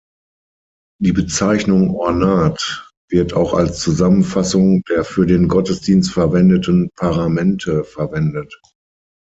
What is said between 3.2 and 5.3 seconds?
auch als Zusammenfassung der für